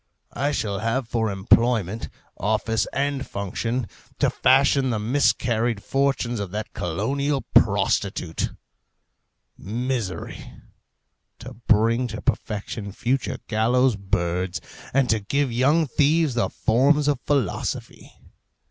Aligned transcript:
I 0.33 0.51
shall 0.51 0.79
have 0.79 1.07
for 1.07 1.29
employment, 1.29 2.09
office, 2.39 2.87
and 2.91 3.23
function, 3.23 3.85
to 4.17 4.31
fashion 4.31 4.89
the 4.89 4.97
miscarried 4.97 5.83
fortunes 5.83 6.39
of 6.39 6.49
that 6.49 6.73
colossal 6.73 7.43
prostitute, 7.53 8.49
Misery, 9.59 10.53
to 11.37 11.53
bring 11.67 12.07
to 12.07 12.19
perfection 12.19 12.91
future 12.91 13.37
gallows' 13.47 13.95
birds, 13.95 14.59
and 14.91 15.07
to 15.11 15.19
give 15.19 15.51
young 15.51 15.85
thieves 15.85 16.33
the 16.33 16.49
forms 16.49 17.07
of 17.07 17.19
philosophy. 17.27 18.11